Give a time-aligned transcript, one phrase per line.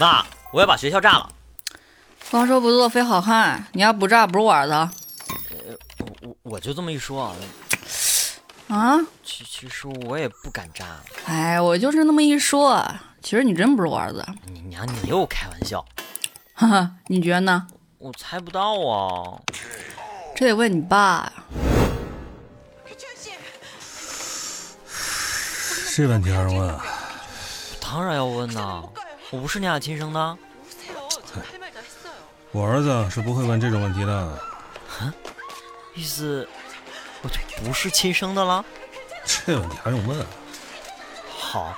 [0.00, 1.30] 妈，我要把学校炸了。
[2.30, 4.72] 光说不做非好汉，你要不炸不是我儿子。
[5.98, 7.36] 我我我就这么一说啊，
[8.68, 8.98] 啊？
[9.22, 10.86] 其其实我也不敢炸。
[11.26, 12.82] 哎，我就是那么一说，
[13.22, 14.26] 其实你真不是我儿子。
[14.46, 15.84] 你娘，你又开玩笑。
[16.54, 17.66] 哈哈，你觉得呢？
[17.98, 19.38] 我猜不到啊。
[20.34, 21.30] 这得问你爸。
[25.94, 26.82] 这问题还是问啊？
[27.82, 28.82] 当然要问呐，
[29.30, 30.38] 我不是你俩亲生的。
[32.52, 34.12] 我儿子是不会问这种问题的。
[34.12, 35.14] 啊？
[35.94, 36.48] 意思
[37.22, 38.64] 我就不是亲生的了？
[39.24, 40.26] 这问题还用问？
[41.36, 41.74] 好。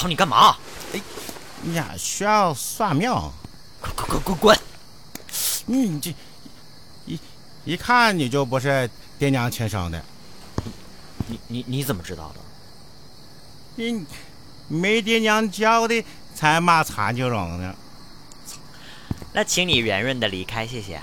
[0.00, 0.56] 操你干嘛？
[0.94, 1.00] 哎
[1.74, 3.10] 呀，需要算命！
[3.82, 4.58] 滚滚滚滚滚！
[5.66, 6.14] 你这
[7.04, 7.20] 一
[7.66, 10.02] 一看你就不是爹娘亲生的。
[11.26, 12.40] 你你你怎么知道的？
[13.74, 14.06] 你
[14.68, 16.02] 没爹娘教的
[16.34, 17.74] 才骂残疾人呢。
[19.34, 20.98] 那请你圆润的离开，谢谢。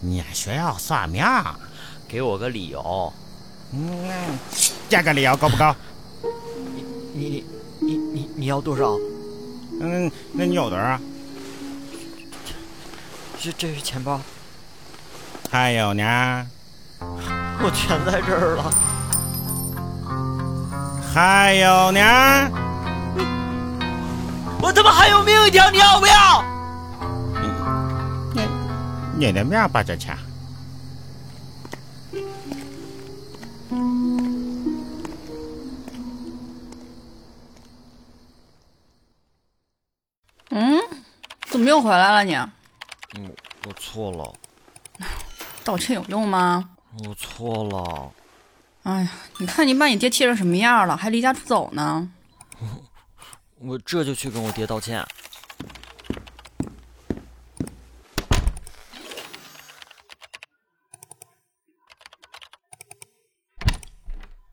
[0.00, 1.24] 你需要算命？
[2.06, 3.12] 给我个理由。
[3.72, 4.38] 嗯，
[4.88, 5.74] 这个理由够不够？
[6.22, 7.44] 你你你
[8.12, 8.98] 你你要多少？
[9.80, 11.00] 嗯，那你有多少？
[13.40, 14.20] 这这是钱包。
[15.50, 16.46] 还有呢？
[17.00, 18.70] 我全在这儿了。
[21.12, 22.00] 还有呢？
[24.60, 26.44] 我他妈还有命一条，你要不要？
[28.34, 30.16] 你你的命不值钱。
[40.54, 40.78] 嗯，
[41.46, 42.34] 怎么又回来了你？
[43.16, 43.34] 嗯，
[43.66, 44.34] 我错了。
[45.64, 46.68] 道歉有用吗？
[47.06, 48.12] 我错了。
[48.82, 52.12] 哎呀，你看你把你爹气成什么样了，还离家出走呢？
[53.60, 55.02] 我这就去跟我爹道歉。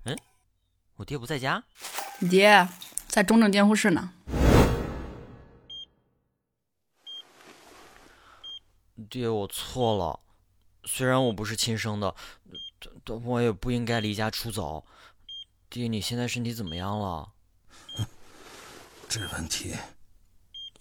[0.06, 0.16] 嗯，
[0.96, 1.62] 我爹不在家。
[2.20, 2.70] 你爹
[3.08, 4.12] 在中正监护室呢。
[9.10, 10.20] 爹，我错了。
[10.86, 12.16] 虽然我不是亲生的，
[13.04, 14.86] 但我也不应该离家出走。
[15.70, 17.32] 爹，你现在身体怎么样了？
[19.08, 19.76] 这问题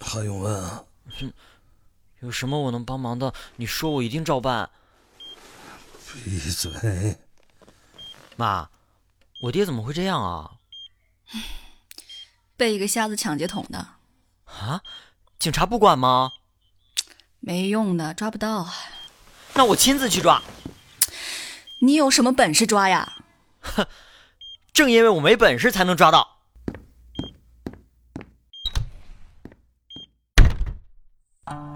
[0.00, 0.84] 还用问啊？
[1.18, 1.32] 哼，
[2.20, 4.70] 有什么我能帮忙的，你说，我一定照办。
[6.12, 7.16] 闭嘴！
[8.36, 8.70] 妈，
[9.42, 10.58] 我爹怎么会这样啊？
[12.56, 13.78] 被一个瞎子抢劫捅的。
[14.44, 14.82] 啊？
[15.38, 16.32] 警察不管吗？
[17.48, 18.68] 没用的，抓不到。
[19.54, 20.42] 那我亲自去抓。
[21.80, 23.14] 你有什么本事抓呀？
[23.62, 23.86] 哼，
[24.74, 26.40] 正因为我没本事，才能抓到。
[31.44, 31.74] 啊？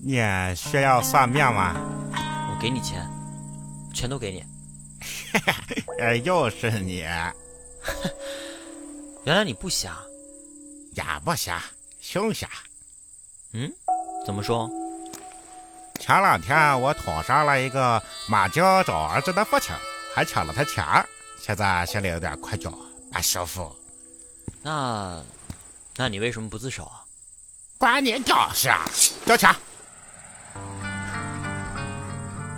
[0.00, 0.14] 你
[0.54, 1.74] 需要算命吗？
[2.48, 3.04] 我给你钱，
[4.06, 4.44] 全都给你。
[5.98, 6.98] 哎，又是你！
[9.26, 9.98] 原来你不瞎，
[10.94, 11.60] 哑不瞎，
[12.00, 12.48] 凶瞎。
[13.52, 13.68] 嗯？
[14.24, 14.70] 怎么说？
[15.98, 19.74] 前两天我捅杀了一个马娇找儿子的父亲，
[20.14, 20.84] 还抢了他钱，
[21.36, 22.70] 现在心里有点愧疚，
[23.12, 23.74] 不舒服。
[24.62, 25.20] 那，
[25.96, 27.02] 那你为什么不自首啊？
[27.76, 28.70] 关你屌事！
[29.26, 29.52] 交钱。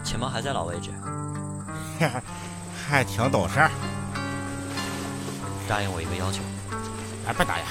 [0.04, 0.90] 钱包还在老位置。
[2.88, 3.56] 还挺懂事。
[5.68, 6.40] 答应我一个要求。
[7.26, 7.64] 哎，不答应。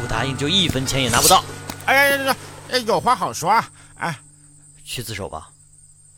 [0.00, 1.44] 不答应就一分钱也拿不到。
[1.86, 2.24] 哎呀呀
[2.70, 2.78] 呀！
[2.86, 3.62] 有话好说。
[3.96, 4.18] 哎，
[4.84, 5.50] 去自首吧。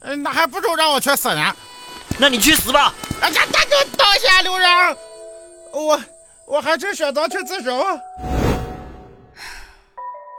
[0.00, 1.56] 那还不如让我去死呢。
[2.18, 2.92] 那你去死吧！
[3.20, 4.96] 大家大哥刀下留人，
[5.72, 6.00] 我
[6.46, 7.82] 我还是选择去自首。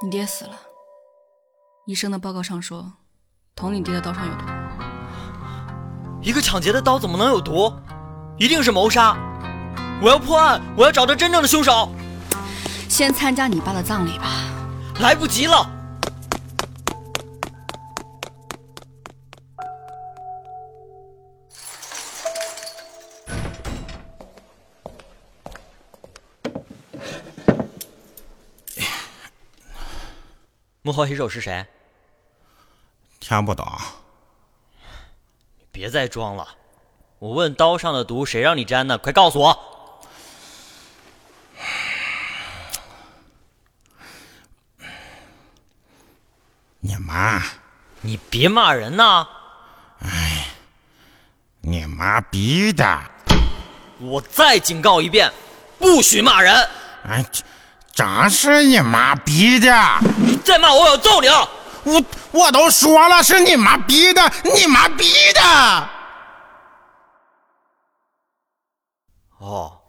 [0.04, 0.60] 你爹死了，
[1.86, 2.94] 医生的报告上说，
[3.56, 4.62] 捅你爹的刀上有毒。
[6.23, 7.71] 一个抢劫的刀怎么能有毒？
[8.37, 9.17] 一定是谋杀！
[10.01, 11.93] 我要破案，我要找到真正的凶手。
[12.87, 14.45] 先参加你爸的葬礼吧。
[15.01, 15.69] 来不及了。
[30.83, 31.65] 幕后黑手是谁？
[33.19, 33.67] 听不懂。
[35.73, 36.47] 别再装了！
[37.17, 38.95] 我问刀上的毒谁让你沾的？
[38.99, 39.59] 快告诉我！
[46.79, 47.41] 你妈！
[48.01, 49.27] 你别骂人呐！
[50.05, 50.45] 哎，
[51.61, 53.01] 你妈逼的！
[53.99, 55.33] 我再警告一遍，
[55.79, 56.53] 不许骂人！
[57.09, 57.25] 哎，
[57.91, 59.75] 真是你妈逼的！
[60.17, 61.27] 你再骂我，我要揍你！
[61.85, 65.89] 我我都说了是你妈逼的，你妈逼的！
[69.39, 69.80] 哦。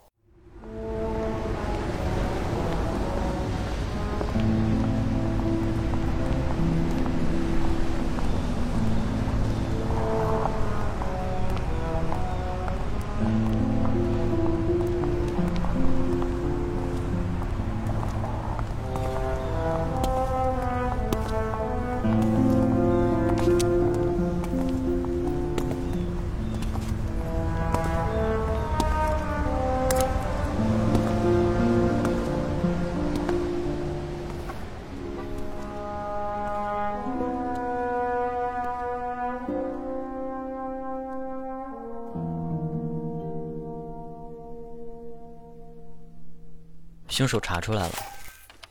[47.15, 47.93] 凶手查出来了，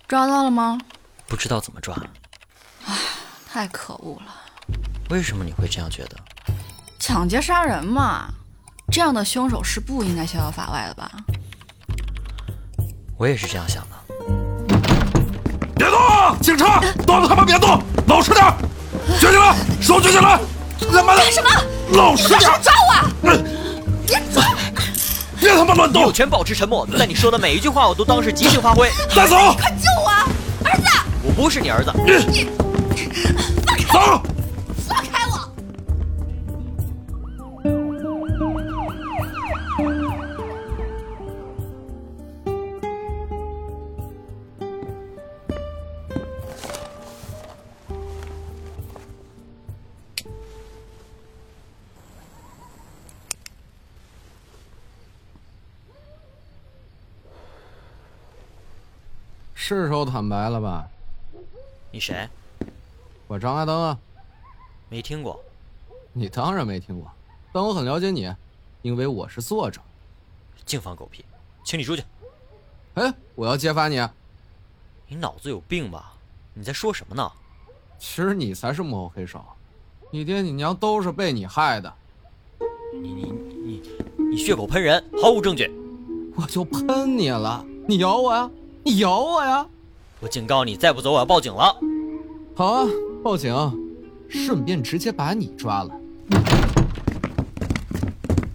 [0.05, 0.77] 抓到了吗？
[1.27, 1.95] 不知道怎么抓。
[2.85, 2.93] 唉，
[3.49, 4.35] 太可恶了。
[5.09, 6.17] 为什么你会这样觉得？
[6.99, 8.27] 抢劫杀人嘛，
[8.91, 11.09] 这样的凶手是不应该逍遥法外的吧？
[13.17, 13.95] 我也是这样想的。
[15.77, 16.37] 别动！
[16.41, 17.81] 警察，动了他妈别动！
[18.07, 18.43] 老实点！
[19.21, 20.37] 举起来，手举起来！
[20.91, 21.21] 他妈的！
[21.21, 21.49] 干什么？
[21.93, 22.41] 老实点！
[22.61, 23.09] 抓我！
[24.05, 24.21] 别
[25.43, 26.03] 别他妈乱动！
[26.03, 28.89] 有权保持沉默，但你说的每一句话我都当是即兴发挥。
[29.13, 29.35] 带走！
[29.59, 30.09] 快救我！
[30.63, 30.85] 儿子！
[31.21, 31.91] 我不是你儿子。
[31.97, 32.47] 你
[33.65, 34.32] 放开走！
[59.73, 60.87] 是时候坦白了吧？
[61.91, 62.27] 你谁？
[63.27, 63.97] 我张阿登啊，
[64.89, 65.39] 没听过。
[66.11, 67.11] 你当然没听过，
[67.51, 68.31] 但我很了解你，
[68.81, 69.81] 因为我是作者。
[70.65, 71.25] 净放狗屁，
[71.63, 72.03] 请你出去。
[72.93, 74.07] 哎，我要揭发你！
[75.07, 76.13] 你脑子有病吧？
[76.53, 77.31] 你在说什么呢？
[77.97, 79.43] 其实你才是幕后黑手，
[80.11, 81.93] 你爹你娘都是被你害的。
[82.93, 83.81] 你你你
[84.17, 85.71] 你血口喷人，毫无证据。
[86.35, 88.49] 我就喷你了，你咬我呀？
[88.85, 89.65] 你咬我呀！
[90.19, 91.73] 我警告你，再不走我要报警了。
[92.53, 92.85] 好啊，
[93.23, 93.55] 报警，
[94.29, 95.91] 顺便直接把你抓了。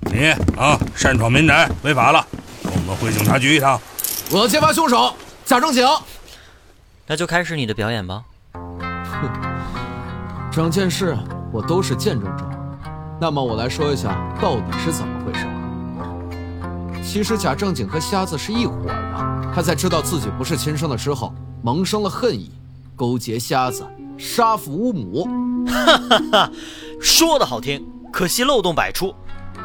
[0.04, 0.26] 你
[0.58, 2.26] 啊，擅闯民宅，违法了，
[2.62, 3.80] 跟我们回警察局一趟。
[4.30, 5.14] 我要揭发凶手，
[5.46, 5.86] 假正经。
[7.06, 8.22] 那就开始你的表演吧。
[8.52, 9.30] 哼，
[10.52, 11.16] 整件事
[11.50, 12.44] 我都是见证者。
[13.18, 15.46] 那么我来说一下到底是怎么回事。
[17.02, 18.92] 其实假正经和瞎子是一伙的，
[19.58, 22.48] 他在知道自己不是亲生的之后，萌生了恨意，
[22.94, 23.84] 勾结瞎子
[24.16, 25.24] 杀父无母。
[25.66, 26.50] 哈哈哈，
[27.00, 29.12] 说的好听，可惜漏洞百出。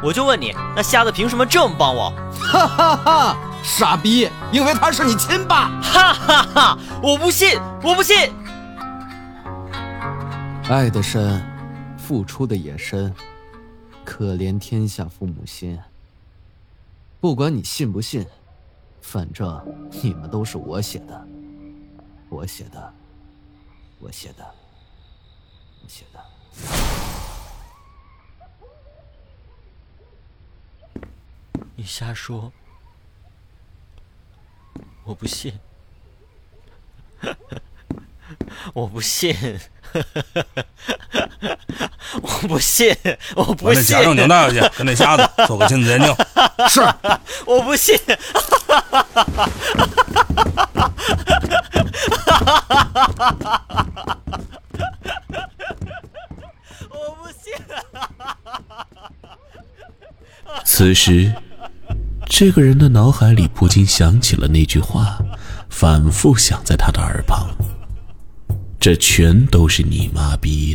[0.02, 2.12] 我就问你，那瞎子凭什么这么帮我？
[2.40, 5.80] 哈哈哈，傻逼，因为他是你亲爸。
[5.80, 8.16] 哈哈哈，我不信，我不信。
[10.70, 11.40] 爱的深，
[12.00, 13.14] 付出的也深，
[14.04, 15.78] 可怜天下父母心。
[17.22, 18.26] 不管你信不信，
[19.04, 21.28] 反正你们都是我写的，
[22.30, 22.94] 我写的，
[24.00, 24.44] 我写的，
[25.84, 26.20] 我写的。
[31.76, 32.52] 你瞎说，
[35.04, 35.54] 我不信，
[38.74, 39.36] 我不信，
[42.22, 42.96] 我不信，
[43.36, 46.16] 我不我那信贾，正经带回去，跟那瞎子做个亲子鉴定。
[46.68, 46.82] 是，
[47.46, 47.96] 我不信。
[48.80, 50.54] 哈哈哈哈
[52.84, 54.20] 哈哈
[56.90, 57.54] 我不信。
[60.66, 61.34] 此时，
[62.26, 65.18] 这个人的脑海里不禁想起了那句话，
[65.70, 67.50] 反复响在他的耳旁
[68.80, 70.73] ：“这全都是你妈逼。”